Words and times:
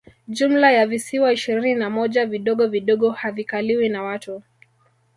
Jumla 0.27 0.71
ya 0.71 0.87
visiwa 0.87 1.33
ishirini 1.33 1.75
na 1.75 1.89
moja 1.89 2.25
vidogo 2.25 2.67
vidogo 2.67 3.11
havikaliwi 3.11 3.89
na 3.89 4.03
watu 4.03 4.43